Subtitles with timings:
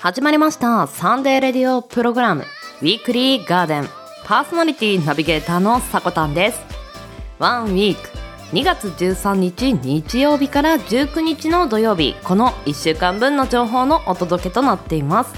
[0.00, 0.86] 始まりました。
[0.86, 2.44] サンデーレディオプログラム。
[2.82, 3.88] ウィークリーガーデン。
[4.24, 6.60] パーソナリティナビゲーターのさこたんです。
[7.40, 8.08] ワンウィーク。
[8.52, 12.14] 2月13日日曜日から19日の土曜日。
[12.22, 15.34] この1週間分の情報のお届けとなっています。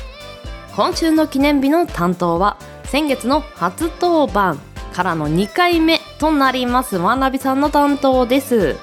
[0.77, 4.59] 今週の記念日の担当は先月の初当番
[4.93, 8.77] からの2回目となりますワンナビさんの担当です。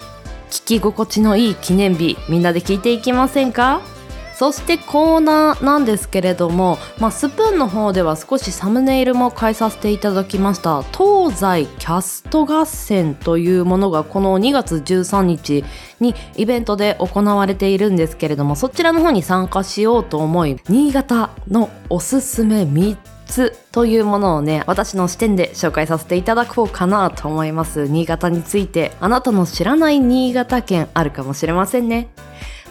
[0.50, 3.80] 聞き心地のいい記念日みんなで聞いていきませんか？
[4.38, 10.84] そしてコーナーなんですけれども、まあ、スプーンの方では少しサムネイルも変えさせていただきました。
[10.84, 15.66] 東西キャスト合戦というものがこの2月13日
[16.00, 22.96] にイベントで行われているんですけれどもそちらの方に参加しようと思い新潟のおすすめ3
[23.26, 27.88] つというものをね私の視点で紹介させていただこうかなと思います。
[27.88, 32.10] 新潟についてあなたの知らない新潟県あるかもしれませんね。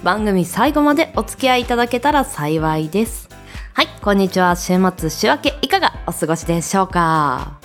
[0.03, 3.29] 番組最後までお付き合いいただけたら幸いです。
[3.73, 4.55] はいこんにちは。
[4.57, 7.59] 週末週明けいかがお過ごしでしょうか？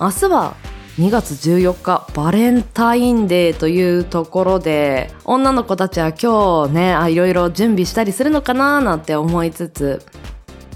[0.00, 0.54] 明日は
[0.98, 10.04] 2月14日バレンタインデーというところで女の子たちは今日ねあいろいろ準備したりするのかななんて思いつつ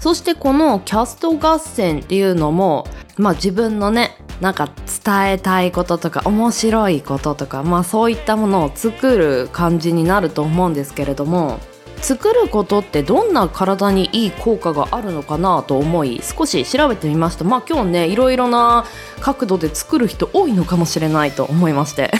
[0.05, 2.85] そしてこのキャスト合戦っていうのも
[3.17, 4.69] まあ自分のねなんか
[5.03, 11.57] 伝えたいこととか面白いこととかまあそういったものを作る感じになると思うんですけれども
[12.03, 17.43] 作ることってどんな体にいい効果があるのかなと思い少し調べてみました。
[17.43, 18.85] まあ今日ねいろいろな
[19.21, 22.11] 角度で作る人多いのかもしれないと思いまして。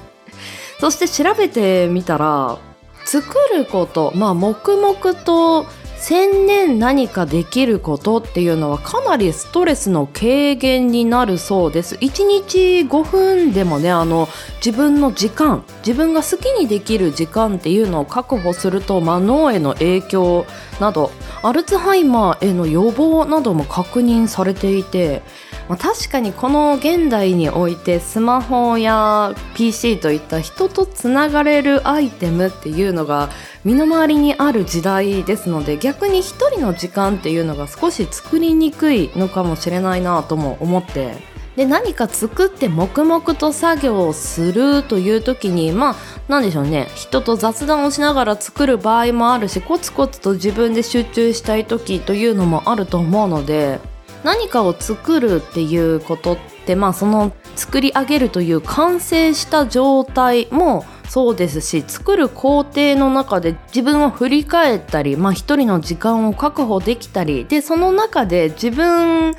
[0.80, 2.56] そして調べてみたら
[3.04, 5.66] 作ることまあ黙々と
[6.02, 11.94] 千年何かできることっていうのはかなりストレスの軽減になるそうです。
[11.94, 20.44] 1日5分でもねあの自分の時間自分が好きにできる時間っていうのを確保すると、まあ、脳への影響
[20.80, 21.12] など
[21.44, 25.22] アルツハイマーへの予防なども確認されていて
[25.68, 33.30] まあ、確かにこの現代においてスマホや PC といった人とつながれるアイテムっていうのが
[33.64, 41.32] 身の回りにある時代ですので逆に一人の時間っていうのが少し作りにくいのかもしれないなとも思って。
[41.56, 45.96] で何か作って黙々と作業をするという時にまあ
[46.26, 46.88] 何でしょうね。
[46.94, 53.80] 人と雑談をしながら作る場合もあるしコツコツと自分で集中したい時というのもあると思うので
[54.24, 69.34] 何かを作るっていうことってまあその作り上げるという完成した状態もそうですし作る工程の中で自分を振り返ったりまあ一人の時間を確保できたりでその中で自分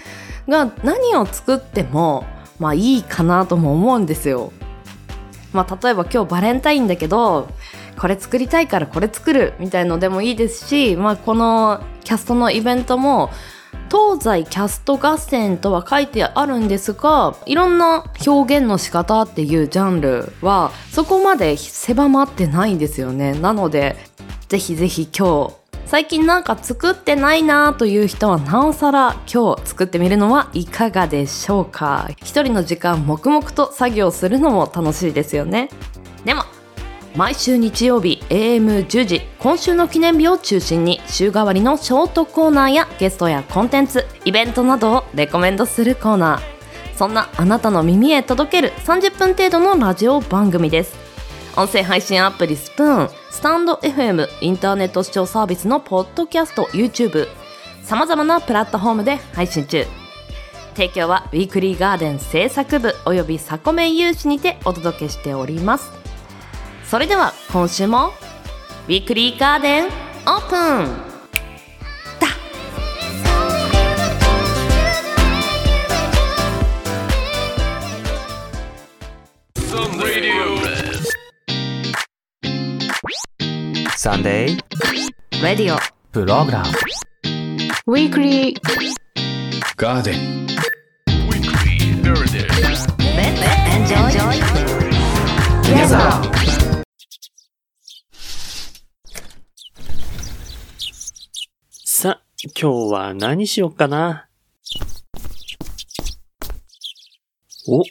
[0.47, 2.25] が何を作っても
[2.59, 4.51] まあいいかなとも思うんですよ。
[5.53, 7.47] まあ例えば今日バレンタインだけど
[7.97, 13.29] これ作りたいからこれ作るみたいのでもいいですし、まあ、このキャストのイベントも
[13.93, 23.33] 東西キャスト合戦とは書いてあるんですがいろんな表現の仕方っていうジャンルはそこまで狭まってないんですよね。
[23.33, 23.95] なので
[24.49, 25.53] ぜひぜひ今日
[25.85, 32.09] 最近なんか作ってないなという人はなおさら今日作ってみるのはいかがでしょうか。
[32.23, 35.69] 一人の時間黙々と作業するのも楽しいですよね。
[36.25, 36.45] でも
[37.15, 46.97] 毎週日曜日 AM10 時今週の記念日を中心に週替わりのショートコーナーやゲストやコンテンツイベントなどをレコメンドするコーナー。
[46.97, 50.95] そんなあなたの耳へ届ける30分程度のラジオ番組です。
[51.55, 57.27] 音声配信アプリスプーンスタンド FM インターネット視聴サービスのポッドキャスト YouTube
[57.83, 59.85] さまざまなプラットフォームで配信中。
[60.73, 66.02] 提供はウィークリーガーデン制作部およびサコメン有志にてお届けしております。
[66.93, 68.09] それでは今週も
[68.87, 70.59] ウィークリーガーデンオープン
[72.19, 72.27] だ。
[83.97, 85.79] サンデーレディオ
[86.11, 86.69] プログラム
[87.87, 88.59] ウィークリー
[89.77, 90.53] ガーデンレ
[92.53, 94.43] ッツエンジョイ
[95.63, 96.43] Together
[102.03, 104.27] さ、今日は何しよっかな？
[107.69, 107.83] お、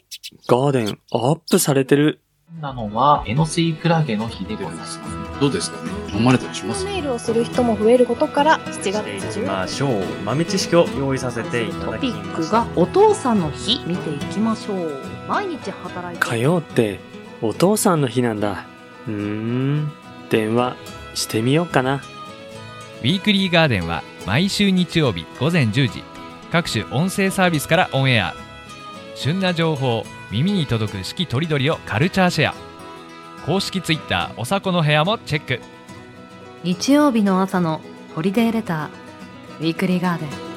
[0.46, 2.20] ガーデンアップされてる。
[2.60, 5.00] なのは、エノスイクラゲの日でございます。
[5.40, 5.90] どうですかね？
[6.14, 6.84] 飲まれたりします？
[6.84, 17.00] メールをする人も増えることから7月いきましょう豆知識を用意させていたトだきピックましたがお父さんの日見ていきましょう毎日働いて火曜って
[17.40, 18.66] お父さんの日なんだ。
[19.08, 19.90] うーん、
[20.28, 20.76] 電話
[21.14, 22.02] してみようかな。
[23.02, 26.04] ウィークリーガーデンは毎週日曜日午前10時
[26.52, 28.32] 各種音声サービスからオンエア。
[29.16, 32.54] 旬な情報耳に届く四季とりどりをカルチャーシェア。
[33.44, 35.60] 公式ツイッターおさこの部屋もチェック。
[36.62, 37.80] 日曜日の朝の
[38.14, 40.51] ホリデーレターウィークリーガーデン。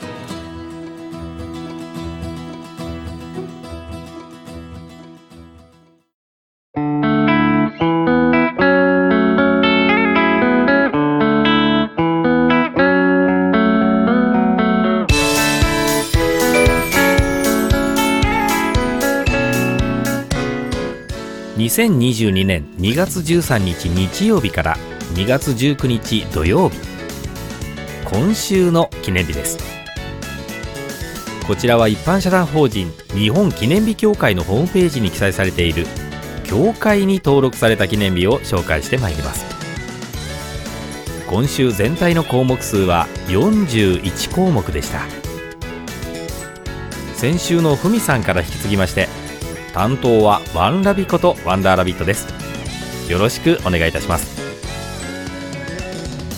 [21.75, 24.77] 2022年2月13日日曜日から
[25.13, 26.77] 2月19日土曜日。
[28.05, 29.57] 今週の記念日です。
[31.45, 35.85] こちらは一般社団法人日本記念日協会のホームページに記載されている
[36.45, 39.43] 協会に登録された記念日を紹介してまいります。
[41.27, 45.01] 今週全体の項目数は41項目でした。
[47.15, 49.09] 先週のふみさんから引き継ぎまして
[49.75, 52.27] 担当はワンラビことワンダーラビットです。
[53.11, 54.41] よろしくお願いいたします。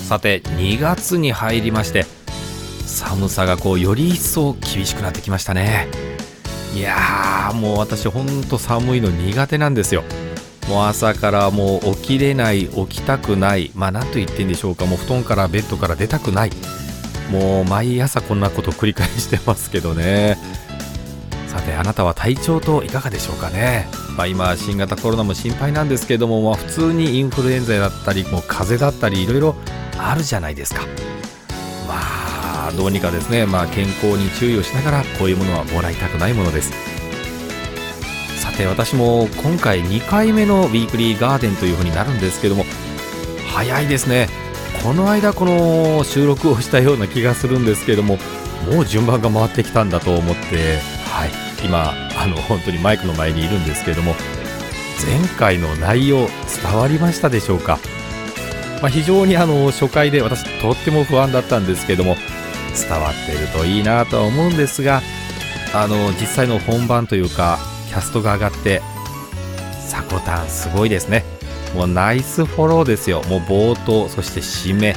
[0.08, 2.08] さて2月に入りまして
[2.88, 5.88] 寒さがこうより一層厳しくなってきましたね。
[6.74, 10.04] いやーもう私ほんと寒いの苦手なんですよ。
[10.68, 13.72] もう朝からもう起きれない起きたくない。
[13.76, 14.88] まあ何と言ってんでしょうか。
[14.88, 16.52] もう布団からベッドから出たくない。
[17.30, 20.40] もう毎朝こんなこと繰り返してますけどね。
[21.68, 29.56] さてあなたは体調といかがでしょうかね、まあ、今新型コロナも心配なんですけども、まあ、普通にインフルエンザだったりもう風邪だったりいろいろ
[29.98, 30.84] あるじゃないですか。
[31.88, 36.72] まあどうにかですね、まあ、健康に注意をしながらこういうものはもらいたくないものです。
[38.40, 42.64] さて私も今回2回目のウィークリーガーデンというふうになるんですけども
[43.54, 44.30] 早いですね。
[44.84, 48.18] この間この収録をしたような気がするんですけども
[48.72, 50.78] もう順番が回ってきたんだと思って
[51.10, 51.47] はい。
[51.68, 54.16] 今あの本当にマイクの前にいるんですけれども
[55.06, 56.28] 前回の内容
[56.64, 57.78] 伝わりましたでしょうか、
[58.82, 62.16] まあ、非常にあの初回で私とっても不安だったんですけども
[62.74, 65.02] 伝わっているといいなとは思うんですが
[65.76, 67.60] あの実際の本番というか
[67.90, 68.82] キャストが上がって
[69.88, 71.24] サコタンすごいですね。
[71.76, 73.24] もうナイスフォローですよ。
[73.24, 74.96] もう冒頭そして締め、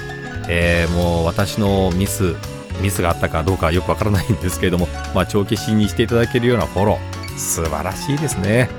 [0.48, 2.34] えー、もう私のミス
[2.80, 8.70] ミスがあったかどうかよくわからないんですけれども、 まあ、帳消しにしていただけるようなフォロー素晴らしいですね。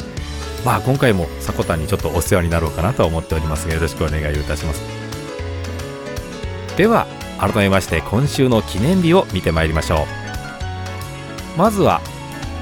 [0.65, 4.81] まあ今回もサコタンにちょっとお世話になろうかなと思っておりますがよろしくお願いいたします。
[6.77, 7.07] では
[7.39, 10.05] 改めまして今週の記念日を見てまいりましょ
[11.55, 11.57] う。
[11.57, 11.99] まずは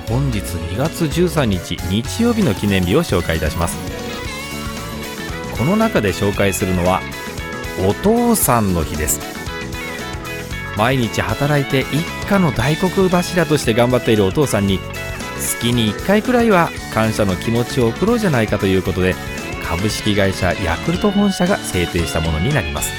[0.08, 3.78] 本日2月13日日曜日の記念日を紹介いたします。
[5.58, 7.02] この中で紹介するのは
[7.86, 9.39] お父さんの日です。
[10.80, 14.80] 毎日働いて一家の大黒柱として頑張っているお父さんに
[15.38, 19.14] 月に1回くらいは感謝の気持ちを送ろうじゃないかということで
[19.68, 22.94] 株式会社ヤクルト本社が制定したものになります。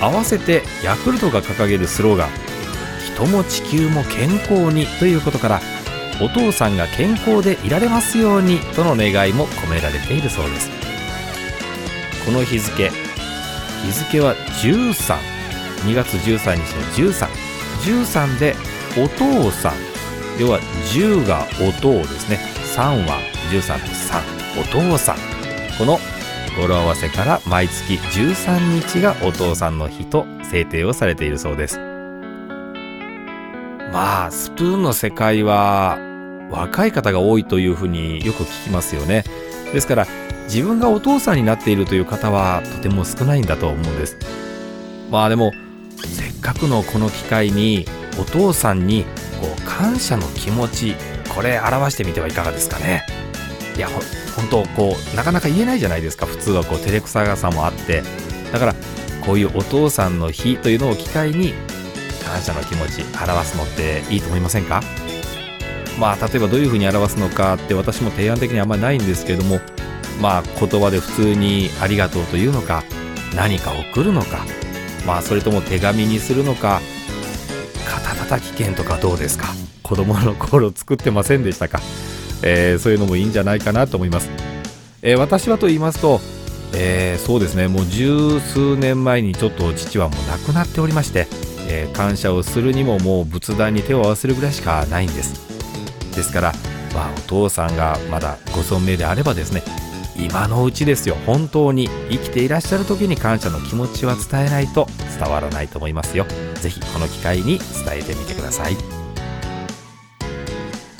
[0.00, 2.28] 合わせてヤクルトが掲げるスローガン
[3.14, 5.60] 「人も地球も健康に」ということから
[6.20, 10.70] お父さんが健康でいられますようにとの願いも込められているそうです。
[12.24, 12.90] この日付
[13.84, 15.41] 日付は13
[15.84, 18.54] 2月13日の1313 13で
[18.96, 19.72] お父さん。
[20.38, 20.60] 要は
[20.92, 22.38] 10が音ですね。
[22.76, 23.18] 3は
[23.50, 25.16] 13の3お父さん。
[25.78, 25.98] この
[26.56, 31.78] 語呂合わせから毎月13日がお父さんの日と制定をされているそうです。
[33.92, 35.98] まあスプーンの世界は
[36.50, 39.24] 若い方が多いというふうによく聞きますよね。
[39.72, 40.06] ですから
[40.44, 44.16] 自分がお父さんになっているという方はとても少ないんだと思うんです。
[45.10, 45.52] まあでも
[46.42, 47.86] かくのこの機会に
[48.20, 49.04] お父さんに
[49.40, 50.94] こう感謝の気持ち
[51.34, 53.06] これ表してみてはいかがですかね。
[53.76, 54.00] いやほ
[54.36, 56.26] 本当こうなかなか言えないじゃないですか。
[56.26, 58.02] 普通はこう照れくさがさもあって。
[58.52, 58.74] だから
[59.24, 61.54] こういうお父さんの日というのを機会に
[62.26, 64.82] 感謝の気持ち表すのっていいと思いませんか？
[65.98, 69.60] まあ例えばどういうふうに表すのかって私も提案的にあんまりないんですけども
[70.20, 72.82] まあ言葉で普通にありがとうというのか
[73.34, 74.44] 何か送るのか
[75.06, 76.80] まあそれとも手紙にするのか
[77.84, 79.48] 肩叩き券とかどうですか？
[79.82, 81.80] 子供の頃作ってませんでしたか、
[82.42, 84.30] えー、そういうのもいいんじゃないかなと思います、
[85.02, 86.20] えー、私はと言いますと、
[86.74, 87.68] えー、そうですね。
[87.68, 91.26] もう十数年前にちょっと父はもう亡くなっておりまして、
[91.68, 95.34] え感謝をするにももう仏壇に手を合わせるぐらいしかないんです。
[96.14, 96.52] ですから、
[96.94, 99.62] まあ、お父さんがまだご存命であればですね
[100.16, 101.16] 今のうちですよ。
[101.26, 101.88] 本当に。
[102.10, 104.86] 生きていらっしゃる時に感謝の気持ちは伝えないと
[105.18, 106.26] 伝わらないと思いますよ。
[106.56, 108.76] ぜひこの機会に伝えてみてください。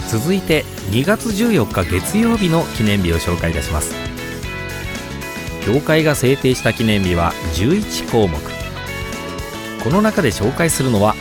[0.09, 3.95] 続いて2月14日月曜日の記念日を紹介いたします。
[5.64, 8.38] 教会が制定した記念日は11項目。
[9.83, 11.14] この中で紹介するのは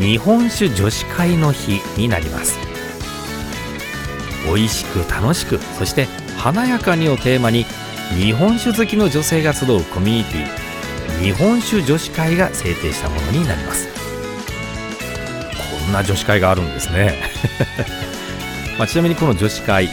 [0.00, 2.58] 日本酒女子会の日になります。
[4.46, 6.06] 美味しく楽しくそして
[6.38, 7.64] 華やかにをテーマに
[8.16, 10.66] 日本酒好きの女性が集うコミュニティ
[11.22, 13.88] 日本酒女子会が制定したものになります。
[15.84, 17.14] こんな女子会があるんですね。
[18.78, 19.88] まあ、ちなみにこの女子会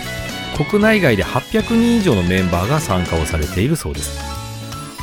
[0.58, 4.20] 国内外で800人以上のメンバーが参加をされているそうです。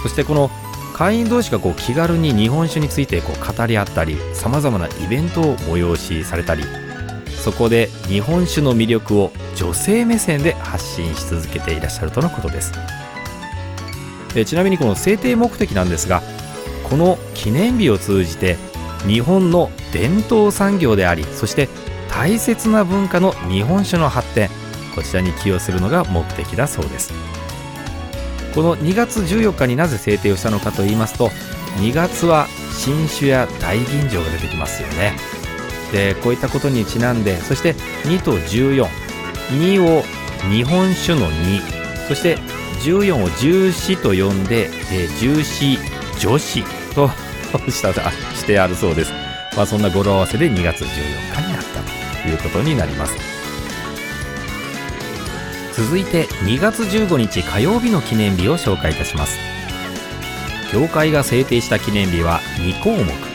[0.02, 0.50] そしてこの
[0.94, 6.62] 会員同士がこう気軽に日本酒についてこう語り合ったりさまざまなイベントを催しされたり
[7.42, 12.72] そこで日本酒の魅力を女性目線で発信し続けていらっしゃるとのことです。
[14.34, 16.22] でちなみにこの制定目的なんですが
[16.88, 18.56] この記念日を通じて
[19.06, 21.68] 日本の伝統産業でありそして
[22.10, 24.48] 大切な文化の日本酒の発展
[24.94, 27.12] こちらに寄与するのが目的だそうです。
[28.54, 31.28] この2月14日になぜ制定をしたのかと言いますと
[31.78, 35.29] 2月は新酒や大吟醸が出てきますよね。
[35.92, 40.02] でこういったことにちなんでそして2と142を
[40.50, 41.60] 日本酒の2
[42.08, 42.38] そして
[42.84, 45.78] 14を重視と呼んで、えー、重視
[46.18, 47.10] 女子と
[47.70, 49.12] したしてあるそうです、
[49.56, 50.86] まあ、そんな語呂合わせで2月14
[51.34, 53.40] 日になったということになります。
[55.80, 59.38] 続いて2月15日火曜日の記念日を紹介いたします。
[60.70, 63.29] 教会が制定した記念日は2項目。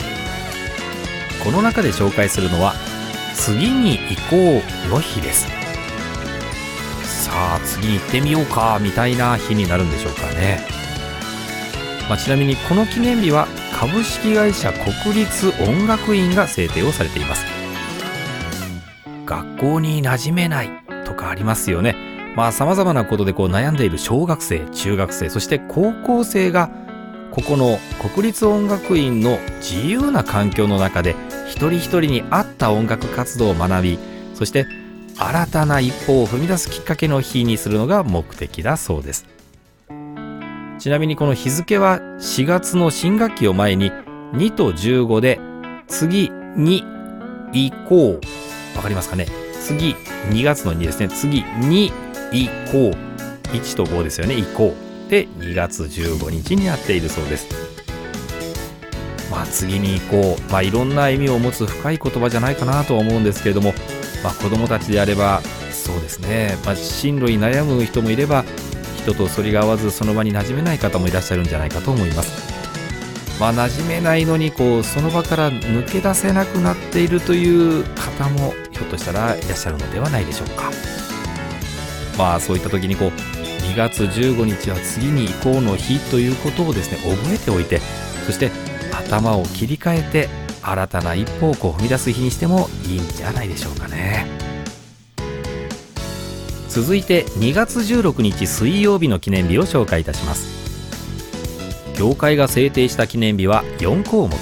[1.46, 2.74] この中で紹介するのは
[3.36, 5.48] 次に行こうの日です。
[7.04, 10.66] さあ次に行ってみようかみたいな日になるんでしょうかね、
[12.10, 13.48] まあ、ちなみにこの記念日は
[13.80, 17.46] 株式会社国立音楽院が制定をされています。
[19.28, 20.70] 学校に馴染めない
[21.06, 21.96] とかありますよね。
[22.36, 26.72] まあ様々なことでこう悩んでいる小学生、中学生、そして高校生が
[27.32, 27.80] ここの
[28.14, 31.16] 国立音楽院の自由な環境の中で
[31.48, 34.00] 一人一人に合った音楽活動を学び、
[34.34, 34.66] そして
[35.18, 39.26] 新たな一歩を踏み出すきっかけの日にするのが目的だそうです。
[40.80, 43.92] ちなみにこの日付は4月の新学期を前に
[44.34, 45.40] 2と15で
[45.88, 46.84] 次に
[47.54, 48.76] 行こう。
[48.76, 49.28] わかりますかね？
[49.62, 49.96] 次
[50.30, 51.08] 2月の2ですね。
[51.10, 51.94] 次に
[52.34, 52.92] 以降
[53.54, 54.74] 1と5ですよね以降
[55.10, 57.48] で2月15日になっているそうです
[59.46, 60.52] 次に行こう。
[60.52, 63.74] まあいろんな意味を持つ深い言葉じゃないかなとは思うんですけれども。
[64.26, 68.44] まあ子供たちであればそうですね、まあ、進路に悩む人もいれば
[68.98, 72.56] 人と反りが合わずその場に馴染めない方もいらっしゃるんじゃないかと思います。
[73.40, 80.72] まあ馴染めないのにこうその場から抜け出せなくなっているという方もひょっとしたらいらっしゃるのではないでしょうか。
[82.18, 87.80] まあそういった時にこう2月15日は次に行こうの日ということをですね覚えておいて
[88.26, 88.50] そして
[88.98, 90.30] 頭を切り替えて
[90.62, 94.26] 新たな一歩を踏み出す日にしてもいいんじゃないでしょうかね。
[96.70, 100.56] 続いて2月16日水曜日の記念日を紹介いたします。
[101.96, 104.36] 教会が制定した記念日は4項目。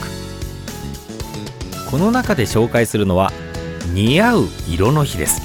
[1.91, 3.31] この中で紹介するのは
[3.93, 5.41] 似合う色の日です。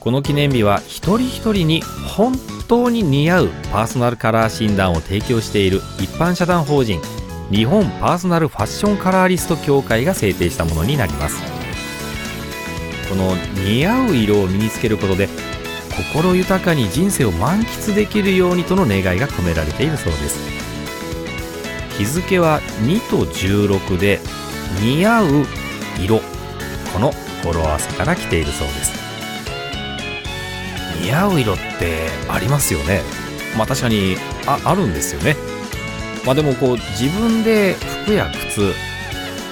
[0.00, 2.34] この記念日は一人一人に本
[2.66, 7.00] 当に似合うパーソナルカラー診断を提供している一般社団法人
[7.52, 11.42] 日本パーソナルファッションカラーリスト協会が制定したものになります。
[13.10, 15.28] この似合う色を身につけることで
[16.14, 20.40] 心豊かに人生を満喫できるようにとの願いが込められているそうです。
[21.98, 24.18] 日付は2と16で
[24.80, 25.26] 似合う
[26.02, 26.20] 色。
[26.94, 27.12] この
[27.44, 28.92] 語呂合わせから来ているそうです。
[31.02, 33.02] 似合う色ってありますよね。
[33.58, 34.16] まあ確かに
[34.46, 35.51] ああるんですよね。
[36.24, 37.74] まあでもこう自分で
[38.04, 38.72] 服や靴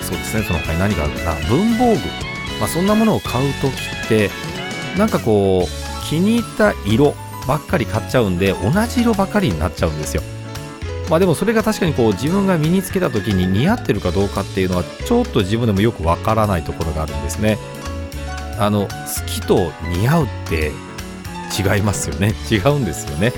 [0.03, 2.01] そうですねその他に何があるかな文房具
[2.59, 3.69] まあそんなものを買う時
[4.07, 4.31] って
[4.97, 7.15] なんかこう気に入った色
[7.47, 10.23] ばっかり買っちゃうんで同じ色ばかりになっちゃうんですよ。
[11.09, 17.59] まあでもそれが確かにこう自分が身につけた時に似合ってるかどうかっていうのはちょっと自分でもよくわからないところがあるんですね。
[18.59, 18.89] あの好
[19.27, 20.71] きと似合うって
[21.59, 22.35] 違いますよね。
[22.51, 23.33] 違うんですよね。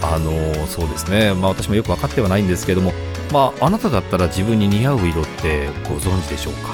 [0.00, 1.34] あのそうですね。
[1.34, 2.92] まあ私もよく分かってはないんですけども
[3.32, 6.70] まああなただったら自分に似合う色ってご存知でしょうか？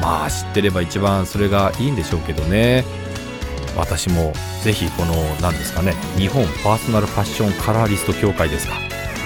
[0.00, 2.84] まあ知ってれば一番それがいいんでしょうけどね。
[3.76, 4.32] 私も
[4.62, 8.72] ぜひこの何ですかね日本パーソナルファッションカラーリスト協会ですか、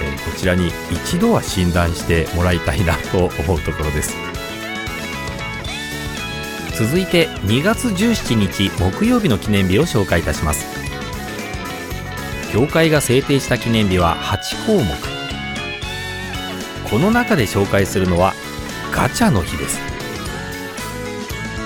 [0.03, 4.13] えーこちらに一度は診断してもらいたいなと思うところです。
[6.77, 10.65] 続いて2月17日木曜日の記念日を紹介いたします。
[12.51, 14.91] 協会が制定した記念日は8項目。
[16.89, 18.33] この中で紹介するのは
[18.91, 19.79] ガチャの日です。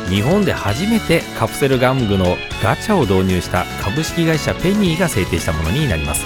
[0.08, 6.24] 日本で初めてカプセル玩具のガチャを導入した株式会社ペニーが制定したものになります。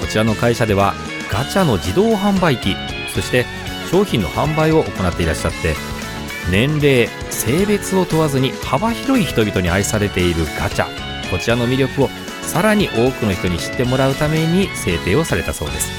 [0.00, 0.94] こちらの会社では
[1.30, 2.74] ガチャの自動販売機
[3.14, 3.46] そして
[3.90, 5.76] 商品の販売を行っていらっしゃって
[6.50, 10.86] 年齢性別を問わずに幅広い人々に愛されているガチャ。
[11.30, 12.08] こちらの魅力を
[12.46, 15.90] さらに多くの人に知ってもらうために制定をされたそうです。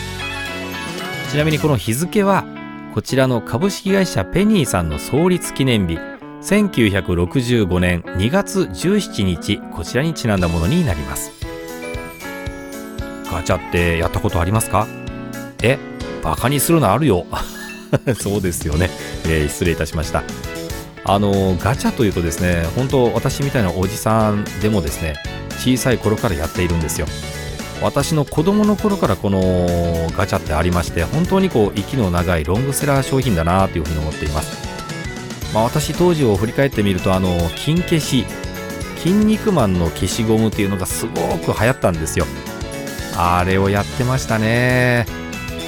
[1.31, 2.45] ちなみにこの日付は
[2.93, 5.99] こちらの株式会社ペニーさんの創立記念日。
[6.41, 11.31] 1965年2月17日こちらにちなんだものになります。
[13.31, 14.87] ガチャってやったことありますか？
[15.63, 15.79] え
[16.23, 17.25] バカにするのあるよ。
[18.19, 18.89] そうですよね、
[19.25, 20.23] えー失礼いたしました。
[21.03, 25.15] あのガチャというとですね本当私みたいなおじさんでもですね
[25.59, 27.07] 小さい頃からやっているんですよ。
[27.81, 29.41] 私の子供の頃からこの
[30.17, 34.65] ガチャってありまして本当にこう息の長いロングセラー商品だなというふうに思っています。
[35.53, 38.25] まあ、私当時を振り返ってみるとあの金消し
[38.97, 41.11] 筋肉マンの消しゴムっていうのがすご
[41.53, 42.25] く流行ったんですよ。
[43.17, 45.05] あれをやってましたね。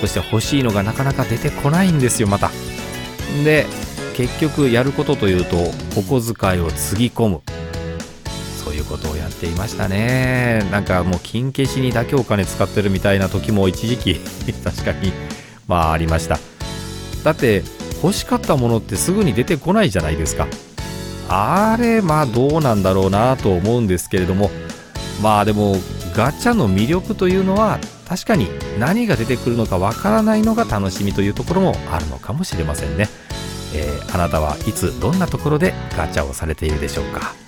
[0.02, 2.52] そして欲しいのがなかなか出てこないんですよまた。
[3.44, 3.66] で
[4.16, 5.58] 結局やることというと
[5.96, 7.42] お小遣いをつぎ込む。
[9.46, 10.68] いうことをやっていましたね。
[10.72, 14.16] なんかもう金消しにだけお金使ってるみたいな時も一時期
[14.64, 15.12] 確かに
[15.68, 16.40] まあありました。
[17.24, 17.64] だって
[18.02, 20.48] 欲しかったものってすぐに出てこないじゃないですか。
[21.30, 24.50] あれまあどうなんだろうなと思うんですけれども。
[25.22, 25.78] まあでも
[26.16, 28.48] ガチャの魅力というのは確かに
[28.80, 33.08] 何が出てくるのかわからないのが楽しみというところもあるのかもしれませんね、
[33.74, 37.47] えーあなたはいつどんなところでガチャをされているでしょうか。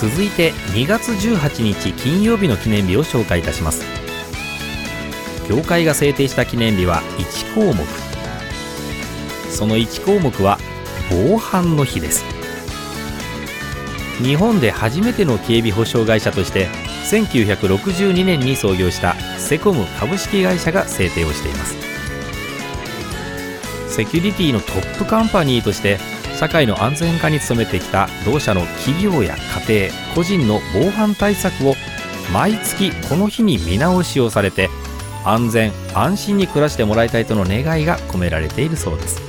[0.00, 3.84] 続いて2月18日金曜日の記念日を紹介いたします。
[5.46, 7.84] 協会が制定した記念日は1項目。
[9.50, 10.58] その1項目は
[11.10, 12.24] 防犯の日です。
[14.22, 16.68] 日本で初めての警備保障会社として
[17.10, 21.76] 1962年に創業したセコム株式会社が制定をしています。
[23.90, 25.98] セキュリティのトップカンパニーとして
[26.40, 29.36] 社会の安全化に努めてきた同社の企業や
[29.68, 31.74] 家庭個人の防犯対策を
[32.32, 34.70] 毎月この日に見直しをされて
[35.26, 39.20] 安全安心に暮らしてもらいたいとの願いが込められているそうです。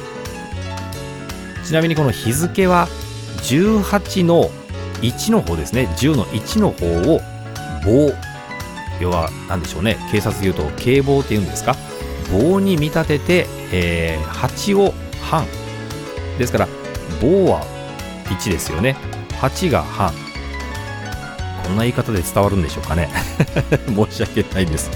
[1.65, 2.87] ちなみにこの日付は
[3.39, 4.49] 18の
[5.01, 5.89] 1の方ですね。
[5.97, 7.19] 10の1の方を
[7.83, 8.13] 棒
[9.01, 9.97] 要は何でしょうね。
[10.13, 11.75] 警察でいうと警棒っていうんですか？
[12.31, 15.45] 棒に見立てて、えー8を半
[16.39, 16.69] ですから
[17.19, 17.65] 棒は
[18.25, 18.95] 1ですよね。
[19.41, 20.13] 8が半。
[21.63, 23.09] こんな言い方で伝わるんでしょうかね。
[23.87, 24.89] 申し訳ないです。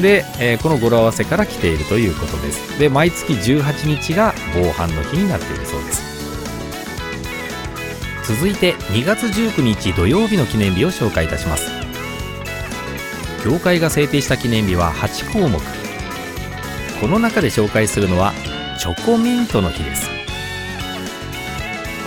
[0.00, 2.78] で、えーこの語呂合わせから来ているということです。
[2.78, 6.02] で毎月18日が防犯の日になっているそうです。
[8.24, 11.70] 続いて2月19日土曜日の記念日を紹介いたします。
[13.44, 15.60] 協会が制定した記念日は8項目。
[17.00, 18.32] この中で紹介するのは
[18.78, 20.21] チョコミントの日です。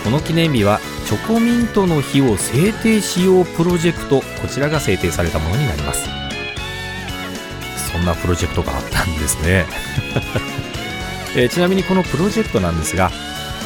[0.06, 6.08] この記念日はチョコミントの日を制定しようプロジェクトこちらが制定されたものになります。
[7.90, 9.66] そんなプロジェクトがあったんですね、
[11.34, 13.10] えちなみにこのプロジェクトなんですが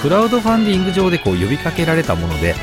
[0.01, 2.55] クラウドファンディング上でこう呼びかけられたもので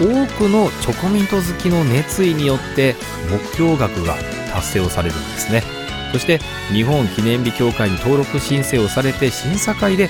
[0.00, 0.04] 多
[0.38, 2.96] くのチョコミント好きの熱意によって
[3.30, 4.16] 目標額が
[4.54, 5.62] 達成をされるんですね。
[6.12, 6.40] そして
[6.72, 10.08] 日本記念日協会に登録申請をされて審査会で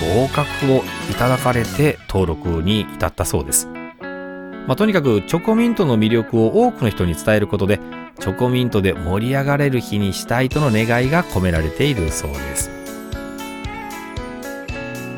[0.00, 7.80] 合格をいただかれて登録に至ったそうです、まあ、とにかくチョコミントの魅力を多くの人に伝えることで
[8.18, 12.70] チョコミントで盛り上がれる日にしたいとの願いが込められているそうです。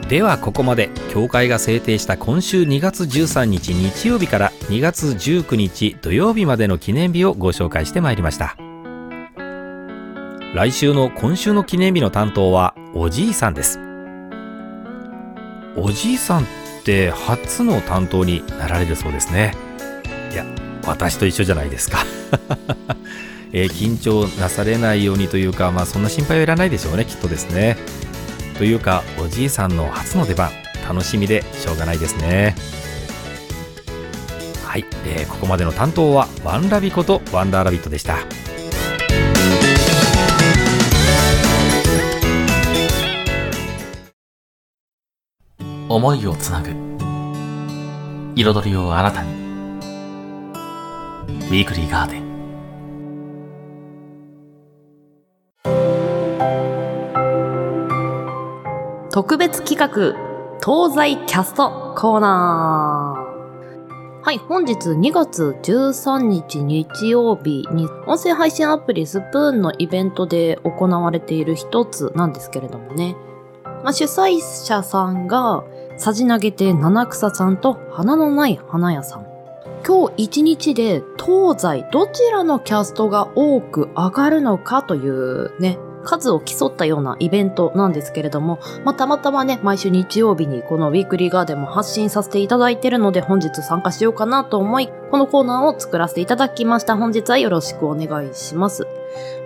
[0.09, 8.57] ではここまで協会が制定した今週2月13日日曜日から2月19日土曜日までの記念日をご紹介してまいりました。
[10.55, 13.86] 来週の今週の記念日の担当はおじいさんです。
[15.77, 16.47] おじいさんっ
[16.85, 19.55] て初の担当になられるそうですね。
[20.33, 20.45] いや
[20.87, 21.99] 私と一緒じゃないですか。
[23.53, 27.77] えー緊張なされないようにというかまあそんな心配はいらないでしょうねきっとですね。
[28.59, 30.51] というかおじいさんの初の出番
[30.89, 32.55] 楽しみでしょうがないですね。
[34.65, 38.19] はい、えーここまでの担当はワンラビことワンダーラビットでした。
[45.97, 46.75] 思いをつなぐ。
[48.35, 49.31] 彩りを新たに。
[49.31, 52.27] ウィークリーガーデン。
[59.11, 59.89] 特別企画、
[60.63, 64.23] 東西キャストコーナー。
[64.23, 73.17] はい、本日2月13日日曜日に音声配信アプリスプーンのイベントで行われている一つなんですけれどもね。
[73.83, 75.65] まあ、主催者さんが、
[75.99, 79.27] さじ投げて七草さんと花のない花屋さん。
[79.87, 96.97] 今日一日で東西どちらのキャストが多く上がるのかというね、数を競ったようなイベントなんですけれども、まあ、たまたまね、毎週日曜日にこのウィークリーガーデンも発信させていただいているので、本日参加しようかなと思い、このコーナーを作らせていただきました。
[96.97, 98.87] 本日はよろしくお願いします。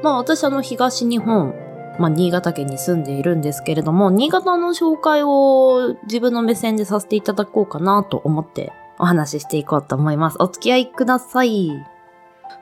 [0.02, 1.54] まあ、私あの、東日本、
[1.98, 10.37] まあ、新潟県に住んでいるんですけれども、新潟の紹介を自分の目線でさせていただこうかなと思ってお話ししていこうと思います。
[10.40, 11.70] お付き合いください。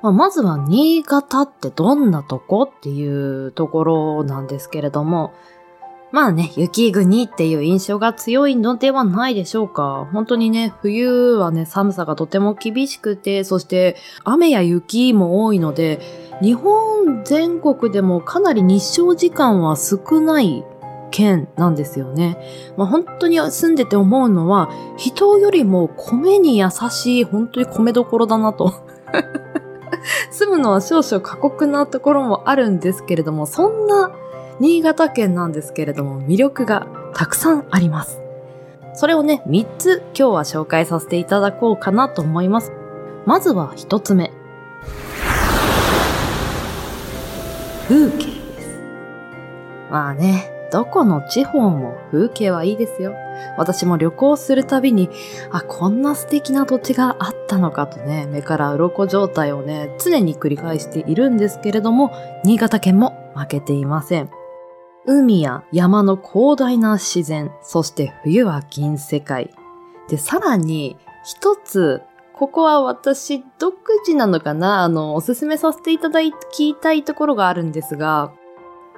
[0.03, 5.33] まあ、まずは新潟ってどんなとこっていうところなんですけれども、
[6.11, 10.09] まあね、雪国っていう印象が強いのではないでしょうか。
[10.13, 16.01] 本当にね、冬はね、寒さがとても厳しくて、そして雨や雪も多いので、
[16.41, 20.65] 日本全国でもかなり日照時間は少ない
[21.11, 22.39] 県なんですよね。
[22.77, 28.73] まあ、本当に住んでて思うのは、人よりも米に優しい本当に米どころだなと。
[30.31, 34.13] 住むのは少々過酷なところもあるんですけれども、そんな
[34.61, 38.21] 新潟県なんですけれども、魅力がたくさんあります。
[38.95, 42.73] それをね、3つ今日は紹介させていただこうかなと思います。
[43.27, 44.33] まずは1つ目。
[47.89, 48.69] 風景です。
[49.91, 53.15] まあね、どこの地方も風景はいいですよ。
[53.57, 55.09] 私も旅行するたびに、
[55.51, 62.13] あ、こんな素敵な土地があったのかとね、目から鱗状態をね、常に繰り返しているんですけれども、
[62.45, 64.29] 新潟県も負けていません。
[65.07, 69.51] 海や山の広大な自然、そして冬は銀世界。
[70.11, 72.03] で、さらに、一つ、
[72.39, 73.75] ここは私独
[74.07, 74.85] 自なのかな？
[74.85, 76.21] あの、おすすめさせていただ
[76.53, 78.33] きたいところがあるんですが、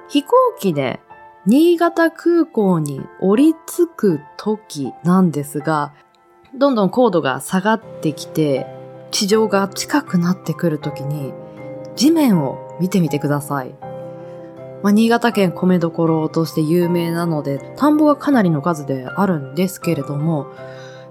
[0.09, 0.99] 飛行機で
[1.47, 5.91] 新潟空港に降り立く時なんですが、
[6.53, 8.67] どんどん高度が下がってきて、
[9.09, 11.33] 地上が近くなってくる時に、
[11.95, 13.73] 地面を見てみてください。
[14.83, 20.45] まあ、新潟県米どころとして有名なので、田んぼがかなりの数であるんですけれども、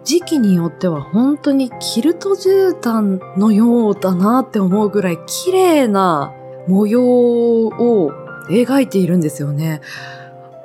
[0.05, 6.33] 時期によっては本当にキルト絨毯のようだなって思うぐらい綺麗な
[6.67, 8.13] 模様を
[8.49, 9.81] 描いているんですよね。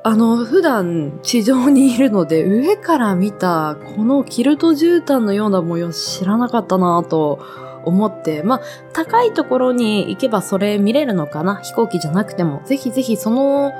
[0.04, 7.40] あの、普段地上にいるので上から見たこのキルト絨毯のような模様知らなかったなと
[7.86, 8.62] 思って、まあ、
[8.94, 11.56] 高いところに行けばそれ見れるのかな？
[11.62, 13.72] 飛行機じゃなくても、ぜひぜひその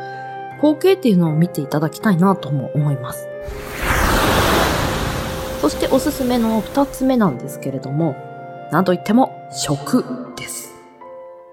[0.58, 3.28] 光景っていうのを見ていただきたいなとも思います。
[5.66, 8.16] そしておすすめの二つ目なんですけれども、
[8.72, 10.06] なんといっても食
[10.38, 10.76] です。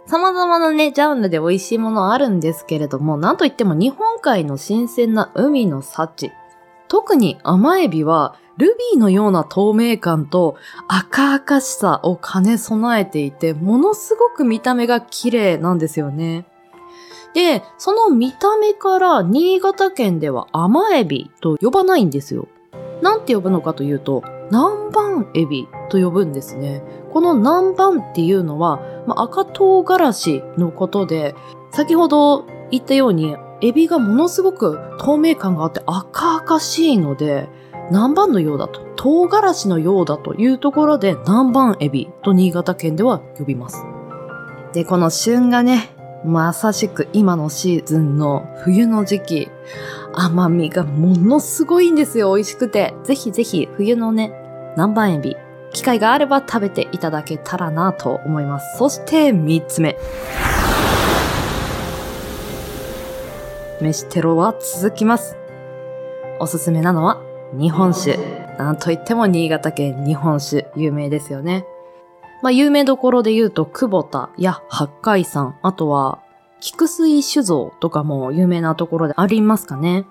[0.06, 6.30] 様々なね、ジャンルで美味しいものあるんですけれども、なんといっても日本海の新鮮な海の幸。
[6.88, 10.56] 特に甘エビは、ルビーのような透明感と
[10.88, 16.44] 赤々しさを兼ね備えていて、ものすごく見た目が綺麗なんですよね。
[17.32, 22.46] で、その見た目から新潟県では甘エビと呼ばないんですよ。
[23.02, 26.82] なんて呼ぶのかというと、南蛮エビと呼ぶんですね。
[27.12, 31.34] この南蛮っていうのは、まあ、赤唐辛子のことで、
[31.72, 37.48] 先ほど言ったように、エビがものすごく透明感があって赤々しいので、
[37.90, 43.84] 南蛮のようだと、唐辛子のようだというところで南蛮エビと新潟県では呼びます。
[44.72, 45.91] で、この旬がね、
[46.24, 49.50] まさしく今のシーズンの冬の時期、
[50.14, 52.94] 甘みがものすごいんですよ、美味しくて。
[53.02, 54.32] ぜひぜひ冬のね、
[54.76, 55.36] 南蛮エビ、
[55.72, 58.78] 機会があれば食べていただけたらなと思います。
[58.78, 59.96] そして三つ目。
[63.80, 65.36] 飯テロは続きます。
[66.38, 67.20] おすすめなのは
[67.52, 68.16] 日本酒。
[68.58, 71.66] なんといっても新潟県日本酒有名ですよね。
[72.42, 76.20] まあ有名どころで言うと久保田や八海山、あとは
[76.60, 80.04] 菊水酒造とかも有名なところでありますかね。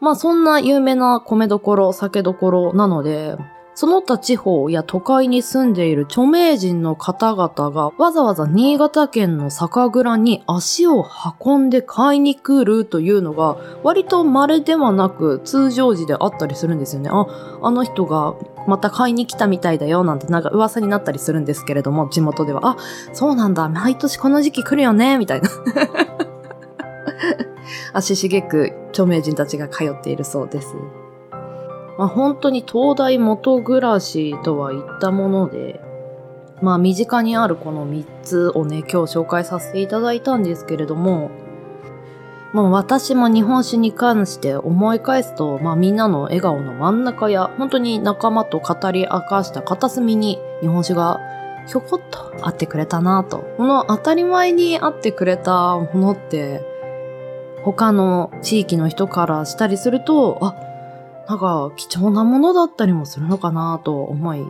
[0.00, 3.36] まあそんな有名な米どころ、酒どころなので、
[3.78, 11.06] その他地方や都会に住んでいる著名人の方々がわざわざ新潟県の酒蔵に足を
[11.46, 17.10] 運んで買いに来るというのが割と稀ではなく通常時であったりするんですよね。
[17.12, 17.28] あ、
[17.62, 18.34] あの人が
[18.66, 22.70] また買いに来たみたいだよなんてなんか噂になったりするんですけれども、地元では。
[22.70, 22.76] あ、
[23.12, 23.68] そうなんだ。
[23.68, 25.48] 毎年この時期来るよねみたいな。
[27.94, 30.74] 足しげく著名人たちが通っているそうです。
[31.98, 35.80] まあ、本当に東大元暮らしとは言ったもので、
[36.62, 41.30] まあ身近にあるこの3つをね、今日紹介させていただいたんですけれども、
[42.52, 51.20] まあ私も日本酒に関して思い返すと、まあみんなの笑顔の真ん中や、本当に仲間と語り明かした片隅に日本酒が
[51.66, 53.38] ひょこっとあってくれたなと。
[53.56, 56.62] この当たり前にあってくれたものって、
[57.64, 60.54] 他の地域の人からしたりすると、あ、
[61.28, 64.46] なんか貴重なものだったりもするのかなと思い、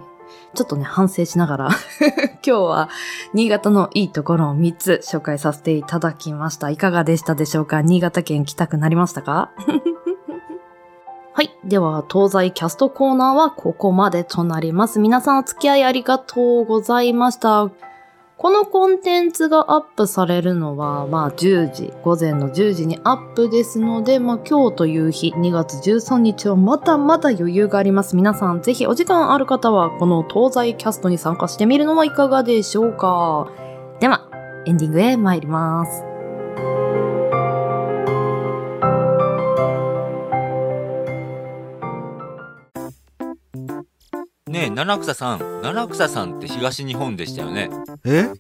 [0.54, 1.68] ちょっとね、反省しながら、
[2.46, 2.88] 今日は
[3.34, 6.70] 新潟のいいところを3つ紹介させていただきました。
[6.70, 7.82] いかがでしたでしょうか？
[7.82, 9.50] 新潟県来たくなりましたか？
[11.34, 11.50] はい。
[11.64, 14.98] では、東西キャストコーナーはここまでとなります。
[14.98, 17.70] 皆さんお付き合いありがとうございました。
[18.38, 28.14] このコンテンツがアップされるのは、まあ10時、午前の10時にアップですので、まあ今日という日、2月13日はまだまだ余裕があります。
[28.14, 33.48] 皆さんぜひお時間ある方は、この東西キャストに参加してみるのはいかがでしょうか。
[33.98, 34.28] では、
[34.66, 36.04] エンディングへ参ります。
[44.78, 45.60] 七草さん。
[45.60, 47.68] 七草さんって東日本でしたよね。
[48.04, 48.30] え？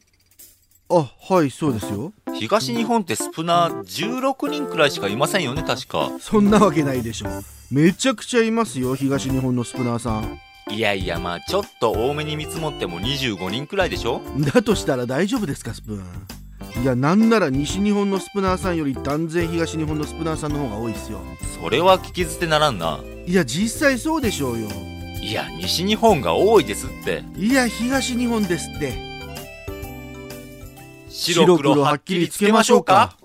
[0.88, 2.12] あ、はい、そうですよ。
[2.32, 6.12] 東日本ってスプナー16人くらいしかいませんよね、確か。
[6.20, 7.28] そんなわけないでしょ。
[7.72, 10.38] めちゃくちゃいますよ、東日本のスプナーさん。
[10.70, 14.20] いやいや、まあちょっと多めに見積もっても25人くらいでしょ
[14.54, 16.84] だとしたら大丈夫ですか、スプーン。
[16.84, 21.18] いや、なんなら西日本のスプナーさんより断然東日本のスプナーさんの方が多いっすよ。
[21.60, 23.00] それは聞き捨てならんな。
[23.26, 24.68] いや、実際そうでしょうよ。
[25.20, 27.22] いや、西日本が多いですって。
[27.36, 28.92] いや、東日本ですって。
[31.08, 33.16] 白黒はっきりつけましょうか。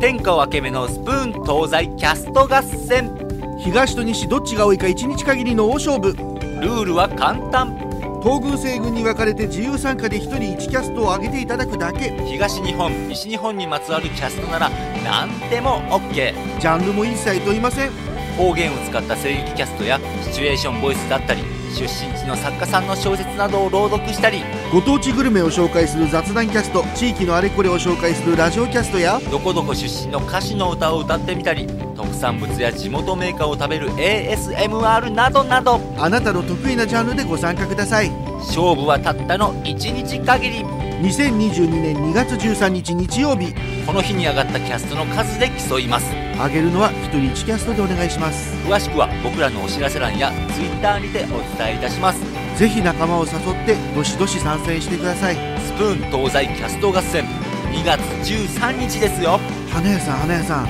[0.00, 3.58] 天下分け目のスプーン東西キャスト合戦。
[3.62, 6.12] 東と西どっちが多いか1日限りの大勝負。
[6.12, 7.76] ルールは簡単。
[8.22, 12.10] 東軍西軍に分かれて自由参加で1人1キャストを上げていただくだけ。
[12.26, 14.70] 東日本西日本にまつわるキャストなら
[15.02, 21.42] 何でも OK ジャンルも一切問いません方言を使った声劇キャストやシチュエーションボイスだったり
[21.74, 38.10] 出身地の作家さんの小説などを朗読したりご当地グルメを紹介する雑談キャスト地域のあれこれを紹介するラジオキャストやどこどこ出身の歌手の歌を歌ってみたり特産物や地元メーカーを食べる ASMR などなどあなたの得意なジャンルでご参加ください。
[38.40, 40.64] 勝負はたったの1日限り。
[40.64, 43.54] 2022年2月13日日曜日。
[43.86, 48.54] この日に上がったキャストの数で競います上げるのは1人1キャストでお願いします。
[48.66, 52.20] 詳しくは僕らのお知らせ欄や Twitter にてお伝えいたします。
[52.56, 55.36] ぜひ仲間を誘ってどしどし参戦してください。
[55.60, 57.24] スプーン東西キャスト合戦。
[57.70, 59.38] 2月13日ですよ。
[59.70, 60.68] 花屋さん花屋さん。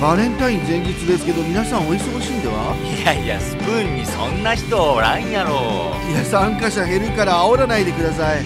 [0.00, 5.94] バレンタイン前日ですけど皆さんお忙しいんではいやいやスプーンにそんな人おらんやろ。
[6.10, 8.42] いや参加者減るから煽らないでください。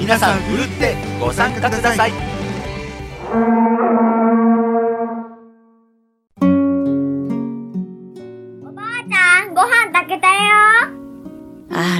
[0.00, 2.12] 皆さんふるってご参加ください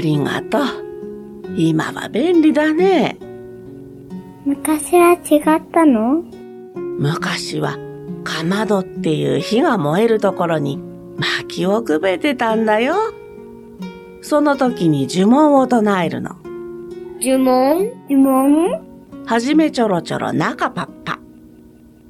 [0.05, 0.63] りがとう。
[1.57, 3.17] 今は便利だね。
[4.45, 6.23] 昔は違ったの？
[6.99, 7.79] 昔は、
[8.23, 10.79] かまどっていう火が燃えるところに
[11.17, 12.95] 薪をくべてたんだよ。
[14.21, 16.37] その時に呪文を唱えるの。
[17.21, 17.91] 呪文？
[18.09, 18.81] 呪文？
[19.27, 21.19] はじめちょろちょろ中パッパ。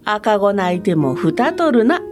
[0.05, 2.01] 赤子泣いても蓋取るな。
[2.01, 2.05] な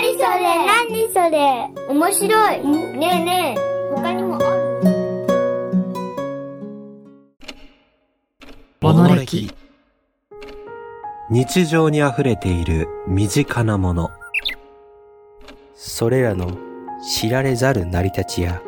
[0.00, 0.24] にそれ？
[0.66, 1.70] なにそれ？
[1.88, 3.60] 面白いねえねえ
[3.94, 4.38] 他にもあ
[8.92, 9.50] るモノレキ
[11.30, 14.10] 日常にあふれている身近なもの。
[15.74, 16.58] それらの
[17.02, 18.60] 知られざる成り立ちや、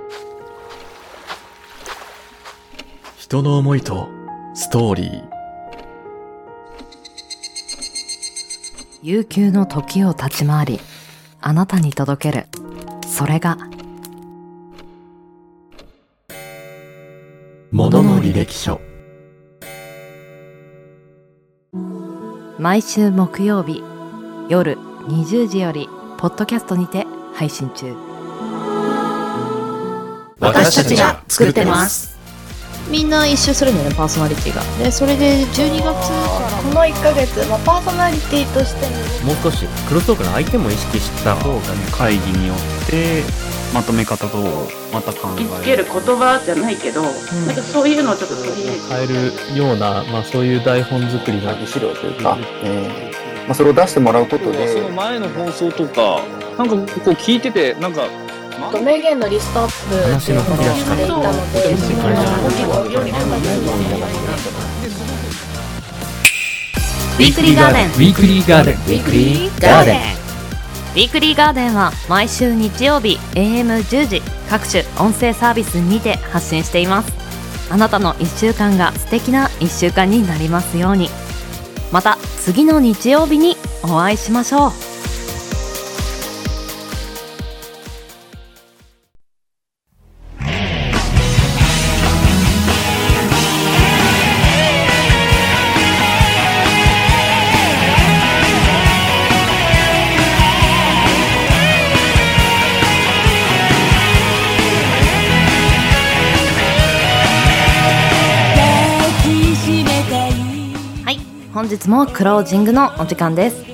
[3.19, 4.09] 人の思いと
[4.55, 5.25] ストーリー。
[9.03, 10.81] 悠久の時を立ち回り、
[11.41, 12.47] あなたに届ける。
[13.07, 13.59] それが、
[17.71, 18.81] ものの履歴書。
[22.67, 23.81] 毎週木曜日、
[24.49, 24.77] 夜
[25.07, 27.95] 20時より、ポッドキャストにて配信中。
[30.41, 32.19] 私たちが作ってます。
[32.91, 34.63] みんな一周するんだよねパーソナリティが。
[34.83, 38.87] でそれで12月からこの1ヶ月、まあ、パーソナリティとして
[39.25, 43.23] もう少しクロストークの相手も意識した方がね会議によって
[43.73, 44.39] まとめ方と
[44.93, 45.61] また考え。
[45.61, 47.09] つける言葉じゃないけど、な
[47.53, 48.81] んかそういうのをちょっと取り入れて。
[48.89, 49.07] 変え
[49.53, 53.45] るような、まあ、そういう台本作りの資料というか、えー。
[53.47, 54.69] まあ、それを出してもらうことで。
[54.69, 56.21] その前の放送とか
[56.57, 58.09] なんかこう聞いててなんか
[58.83, 62.01] 名言のリストアップ話の振り出ししていたので結
[62.67, 64.86] 構より深く
[67.17, 77.13] ウィークリーガーデンウィークリーガーデンウィークリーガーデンウィークリーガーデンは毎週日曜日 AM10 時各種音声サービスにて発信しています。
[77.71, 81.09] あなたの1週間が素敵な1週間になりますように。
[81.91, 84.73] また次の日曜日にお会いしましょう
[111.77, 113.63] 日もクロージングのお時間です。
[113.63, 113.65] ウ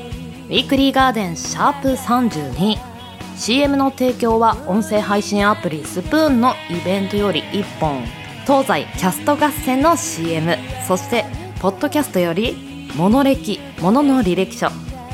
[0.49, 8.05] ィークリーガーデンシャープ 32CM の提供は音声配信アプリスプーンのイベントより1本。
[8.45, 10.57] 東西キャスト合戦の CM
[10.89, 11.25] そして
[11.61, 14.69] ポッドキャストよりモノ歴モノの履歴書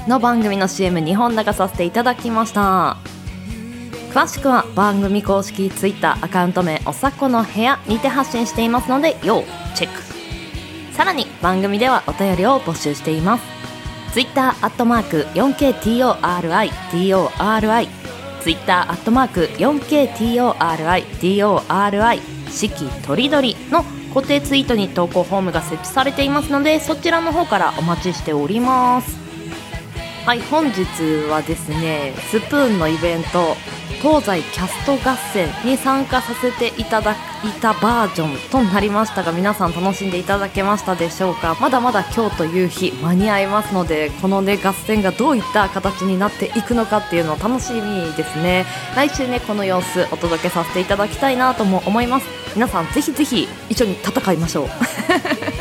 [0.07, 2.97] の番組の CM2 本流させていただきました。
[4.15, 10.18] 詳しくは番組公式 Twitter アカウント名おさこの部屋にて発信していますので要チェック。
[10.99, 13.45] さらに番組ではお便りを募集しています。
[14.13, 17.89] Twitter アットマーク 4KTORIDORI
[18.43, 29.17] Twitter アットマーク 4KTORIDORI 四季とりどりの固定ツイートに投稿フォームが設置されていますのでそちらの方からお待ちしております。
[30.27, 30.83] はい本日
[31.31, 33.57] はですねスプーンのイベント
[34.01, 37.17] 東西キャスト合戦に参加させていただい
[37.61, 41.57] たバージョンとなりましたが皆さん楽しんでいただけましたでしょうか？
[41.61, 48.67] まだまだ今日という日間に合いますのでこのね合戦がどういった形になっていくのかっていうのを楽しみですね。
[48.97, 52.27] 来週ねこの様子お届けさせていただきたいなとも思います。
[52.55, 54.69] 皆さんぜひぜひ一緒に戦いましょう。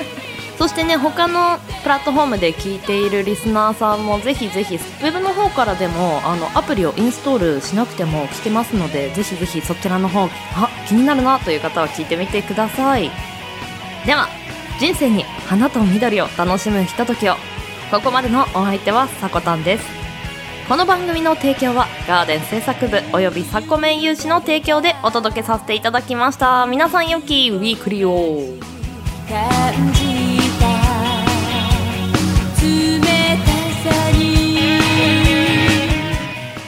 [0.58, 10.24] そしてね他のプラットフォームで聞いているリスナーさんもぜひぜひウェブの方からでもあのアプリをインストールしなくても聞けますのでぜひぜひそちらの方
[10.56, 13.12] あ気になるなという方は聞いてみてください。
[14.06, 14.28] では
[14.80, 17.36] 人生に花と緑を楽しむひとときを
[17.92, 19.86] ここまでのお相手はさこたんです。
[20.68, 26.66] この番組の提供はガーデン制作部およびサコメン有志の提供でお届けさせていただきました。
[26.66, 28.58] 皆さん良きウィークリーを。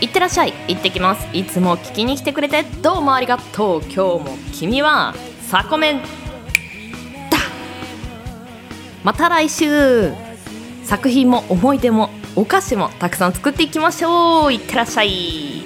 [0.09, 0.53] 行ってらっしゃい。
[0.67, 1.27] 行ってきます。
[1.33, 2.63] いつも聞きに来てくれて。
[2.63, 3.81] どうもありがとう。
[3.83, 5.13] 今日も君は
[5.47, 6.07] サコメンだ。
[9.03, 10.11] また来週
[10.83, 14.53] 作品も思い出もお菓子もたくさん作っていきましょう。
[14.53, 15.59] いってらっしゃい。